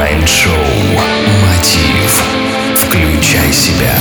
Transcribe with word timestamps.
Майнд-шоу 0.00 0.54
«Мотив». 1.42 2.24
Включай 2.74 3.52
себя. 3.52 3.92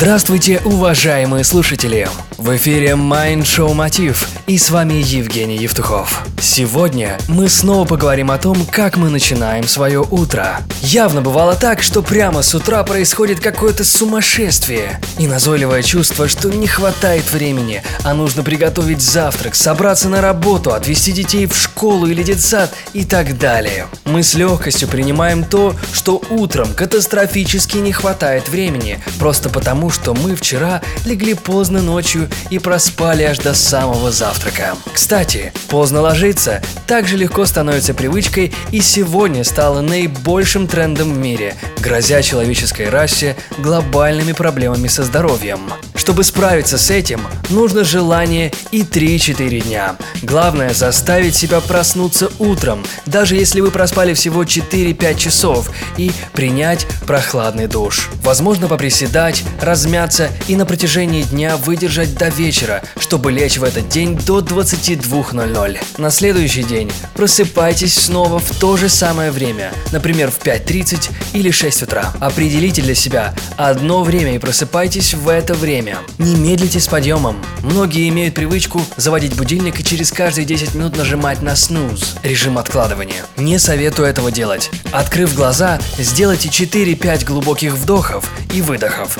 Здравствуйте, 0.00 0.60
уважаемые 0.64 1.42
слушатели! 1.42 2.08
В 2.36 2.54
эфире 2.56 2.90
Mind 2.90 3.42
Show 3.42 3.74
Мотив 3.74 4.28
и 4.46 4.56
с 4.56 4.70
вами 4.70 4.94
Евгений 5.04 5.56
Евтухов. 5.56 6.24
Сегодня 6.40 7.18
мы 7.26 7.48
снова 7.48 7.84
поговорим 7.84 8.30
о 8.30 8.38
том, 8.38 8.64
как 8.70 8.96
мы 8.96 9.10
начинаем 9.10 9.66
свое 9.66 10.00
утро. 10.00 10.60
Явно 10.82 11.20
бывало 11.20 11.56
так, 11.56 11.82
что 11.82 12.00
прямо 12.00 12.42
с 12.42 12.54
утра 12.54 12.84
происходит 12.84 13.40
какое-то 13.40 13.82
сумасшествие 13.82 15.00
и 15.18 15.26
назойливое 15.26 15.82
чувство, 15.82 16.28
что 16.28 16.48
не 16.48 16.68
хватает 16.68 17.28
времени, 17.32 17.82
а 18.04 18.14
нужно 18.14 18.44
приготовить 18.44 19.02
завтрак, 19.02 19.56
собраться 19.56 20.08
на 20.08 20.20
работу, 20.20 20.72
отвезти 20.72 21.10
детей 21.10 21.46
в 21.46 21.56
школу 21.56 22.06
или 22.06 22.22
детсад 22.22 22.72
и 22.92 23.04
так 23.04 23.36
далее. 23.36 23.88
Мы 24.04 24.22
с 24.22 24.34
легкостью 24.34 24.86
принимаем 24.86 25.42
то, 25.42 25.74
что 25.92 26.22
утром 26.30 26.72
катастрофически 26.72 27.78
не 27.78 27.92
хватает 27.92 28.48
времени, 28.48 29.02
просто 29.18 29.48
потому, 29.50 29.87
что 29.90 30.14
мы 30.14 30.34
вчера 30.34 30.82
легли 31.04 31.34
поздно 31.34 31.82
ночью 31.82 32.28
и 32.50 32.58
проспали 32.58 33.22
аж 33.22 33.38
до 33.38 33.54
самого 33.54 34.10
завтрака. 34.10 34.76
Кстати, 34.92 35.52
поздно 35.68 36.00
ложиться 36.00 36.62
также 36.86 37.16
легко 37.16 37.46
становится 37.46 37.94
привычкой 37.94 38.52
и 38.70 38.80
сегодня 38.80 39.44
стало 39.44 39.80
наибольшим 39.80 40.66
трендом 40.66 41.14
в 41.14 41.18
мире, 41.18 41.54
грозя 41.80 42.22
человеческой 42.22 42.88
расе 42.88 43.36
глобальными 43.58 44.32
проблемами 44.32 44.88
со 44.88 45.04
здоровьем. 45.04 45.60
Чтобы 45.94 46.24
справиться 46.24 46.78
с 46.78 46.90
этим, 46.90 47.20
нужно 47.50 47.84
желание 47.84 48.52
и 48.70 48.82
3-4 48.82 49.60
дня. 49.62 49.96
Главное 50.22 50.72
заставить 50.72 51.34
себя 51.34 51.60
проснуться 51.60 52.30
утром, 52.38 52.84
даже 53.06 53.36
если 53.36 53.60
вы 53.60 53.70
проспали 53.70 54.14
всего 54.14 54.44
4-5 54.44 55.18
часов, 55.18 55.70
и 55.96 56.12
принять 56.32 56.86
прохладный 57.06 57.66
душ. 57.66 58.08
Возможно 58.22 58.68
поприседать, 58.68 59.42
размяться 59.78 60.32
и 60.48 60.56
на 60.56 60.66
протяжении 60.66 61.22
дня 61.22 61.56
выдержать 61.56 62.14
до 62.14 62.30
вечера, 62.30 62.82
чтобы 62.98 63.30
лечь 63.30 63.58
в 63.58 63.62
этот 63.62 63.88
день 63.88 64.16
до 64.16 64.40
22.00. 64.40 65.78
На 65.98 66.10
следующий 66.10 66.64
день 66.64 66.90
просыпайтесь 67.14 67.94
снова 67.94 68.40
в 68.40 68.58
то 68.58 68.76
же 68.76 68.88
самое 68.88 69.30
время, 69.30 69.72
например 69.92 70.32
в 70.32 70.40
5.30 70.40 71.10
или 71.32 71.52
6 71.52 71.84
утра. 71.84 72.12
Определите 72.18 72.82
для 72.82 72.96
себя 72.96 73.36
одно 73.56 74.02
время 74.02 74.34
и 74.34 74.38
просыпайтесь 74.38 75.14
в 75.14 75.28
это 75.28 75.54
время. 75.54 75.98
Не 76.18 76.34
медлите 76.34 76.80
с 76.80 76.88
подъемом. 76.88 77.36
Многие 77.62 78.08
имеют 78.08 78.34
привычку 78.34 78.82
заводить 78.96 79.36
будильник 79.36 79.78
и 79.78 79.84
через 79.84 80.10
каждые 80.10 80.44
10 80.44 80.74
минут 80.74 80.96
нажимать 80.96 81.40
на 81.40 81.54
снуз, 81.54 82.16
режим 82.24 82.58
откладывания. 82.58 83.24
Не 83.36 83.60
советую 83.60 84.08
этого 84.08 84.32
делать. 84.32 84.72
Открыв 84.90 85.36
глаза, 85.36 85.78
сделайте 85.98 86.48
4-5 86.48 87.24
глубоких 87.24 87.74
вдохов 87.74 88.28
и 88.52 88.60
выдохов. 88.60 89.16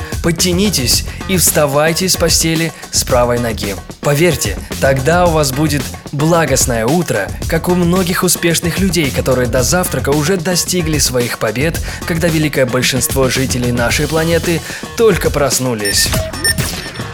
Подтянитесь 0.49 1.05
и 1.27 1.37
вставайте 1.37 2.09
с 2.09 2.15
постели 2.15 2.73
с 2.89 3.03
правой 3.03 3.37
ноги. 3.37 3.75
Поверьте, 4.01 4.57
тогда 4.81 5.27
у 5.27 5.29
вас 5.29 5.51
будет 5.51 5.83
благостное 6.11 6.87
утро, 6.87 7.29
как 7.47 7.69
у 7.69 7.75
многих 7.75 8.23
успешных 8.23 8.79
людей, 8.79 9.11
которые 9.11 9.47
до 9.47 9.61
завтрака 9.61 10.09
уже 10.09 10.37
достигли 10.37 10.97
своих 10.97 11.37
побед, 11.37 11.79
когда 12.07 12.29
великое 12.29 12.65
большинство 12.65 13.29
жителей 13.29 13.71
нашей 13.71 14.07
планеты 14.07 14.59
только 14.97 15.29
проснулись. 15.29 16.09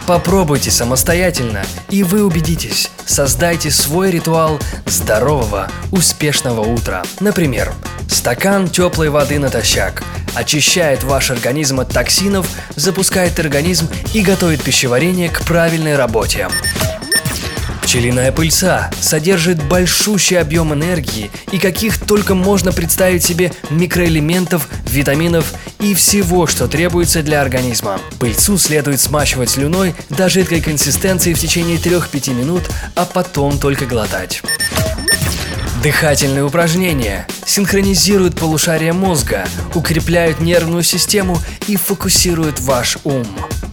Попробуйте 0.06 0.70
самостоятельно, 0.70 1.62
и 1.90 2.04
вы 2.04 2.24
убедитесь. 2.24 2.90
Создайте 3.04 3.70
свой 3.70 4.12
ритуал 4.12 4.58
здорового, 4.86 5.68
успешного 5.92 6.62
утра. 6.62 7.02
Например, 7.20 7.74
стакан 8.08 8.66
теплой 8.70 9.10
воды 9.10 9.38
натощак 9.38 10.02
очищает 10.36 11.02
ваш 11.02 11.30
организм 11.30 11.80
от 11.80 11.88
токсинов, 11.88 12.46
запускает 12.76 13.38
организм 13.40 13.88
и 14.12 14.20
готовит 14.20 14.62
пищеварение 14.62 15.30
к 15.30 15.42
правильной 15.42 15.96
работе. 15.96 16.48
Пчелиная 17.86 18.32
пыльца 18.32 18.90
содержит 19.00 19.62
большущий 19.62 20.38
объем 20.40 20.74
энергии 20.74 21.30
и 21.52 21.58
каких 21.58 21.98
только 21.98 22.34
можно 22.34 22.72
представить 22.72 23.22
себе 23.22 23.52
микроэлементов, 23.70 24.68
витаминов 24.90 25.54
и 25.78 25.94
всего, 25.94 26.48
что 26.48 26.66
требуется 26.66 27.22
для 27.22 27.40
организма. 27.40 28.00
Пыльцу 28.18 28.58
следует 28.58 29.00
смачивать 29.00 29.50
слюной 29.50 29.94
до 30.10 30.28
жидкой 30.28 30.60
консистенции 30.60 31.32
в 31.32 31.38
течение 31.38 31.76
3-5 31.76 32.34
минут, 32.34 32.62
а 32.96 33.04
потом 33.04 33.56
только 33.56 33.86
глотать. 33.86 34.42
Дыхательные 35.86 36.42
упражнения 36.42 37.28
синхронизируют 37.44 38.36
полушария 38.36 38.92
мозга, 38.92 39.46
укрепляют 39.72 40.40
нервную 40.40 40.82
систему 40.82 41.38
и 41.68 41.76
фокусируют 41.76 42.58
ваш 42.58 42.98
ум. 43.04 43.24